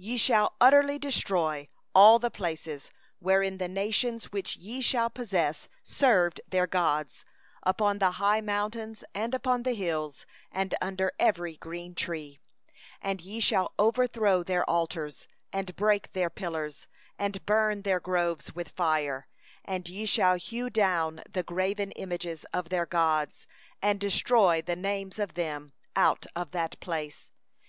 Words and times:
2Ye 0.00 0.18
shall 0.18 0.56
surely 0.60 0.98
destroy 0.98 1.68
all 1.94 2.18
the 2.18 2.32
places, 2.32 2.90
wherein 3.20 3.58
the 3.58 3.68
nations 3.68 4.28
that 4.32 4.56
ye 4.56 4.78
are 4.78 4.82
to 4.82 4.90
dispossess 4.90 5.68
served 5.84 6.40
their 6.48 6.66
gods, 6.66 7.24
upon 7.62 8.00
the 8.00 8.10
high 8.18 8.40
mountains, 8.40 9.04
and 9.14 9.32
upon 9.36 9.62
the 9.62 9.70
hills, 9.74 10.26
and 10.50 10.74
under 10.82 11.12
every 11.20 11.60
leafy 11.64 11.94
tree. 11.94 12.40
3And 13.04 13.22
ye 13.24 13.38
shall 13.38 13.70
break 13.78 14.10
down 14.10 14.42
their 14.46 14.68
altars, 14.68 15.28
and 15.52 15.66
dash 15.76 15.80
in 15.80 16.00
pieces 16.00 16.10
their 16.12 16.30
pillars, 16.30 16.88
and 17.16 17.46
burn 17.46 17.82
their 17.82 18.00
Asherim 18.00 18.52
with 18.56 18.70
fire; 18.70 19.28
and 19.64 19.88
ye 19.88 20.06
shall 20.06 20.34
hew 20.34 20.70
down 20.70 21.22
the 21.32 21.44
graven 21.44 21.92
images 21.92 22.44
of 22.52 22.68
their 22.68 22.84
gods; 22.86 23.46
and 23.80 24.02
ye 24.02 24.08
shall 24.10 24.10
destroy 24.12 24.60
their 24.60 24.74
name 24.74 25.10
out 25.94 26.26
of 26.34 26.50
that 26.50 26.80
place. 26.80 27.30